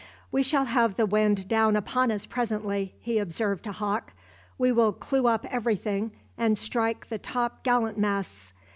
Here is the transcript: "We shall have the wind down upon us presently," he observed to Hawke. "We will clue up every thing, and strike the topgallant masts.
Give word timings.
"We 0.31 0.41
shall 0.41 0.65
have 0.65 0.95
the 0.95 1.05
wind 1.05 1.47
down 1.47 1.75
upon 1.75 2.09
us 2.11 2.25
presently," 2.25 2.95
he 2.99 3.19
observed 3.19 3.63
to 3.65 3.71
Hawke. 3.71 4.13
"We 4.57 4.71
will 4.71 4.93
clue 4.93 5.27
up 5.27 5.45
every 5.53 5.75
thing, 5.75 6.11
and 6.39 6.57
strike 6.57 7.09
the 7.09 7.19
topgallant 7.19 7.99
masts. 7.99 8.51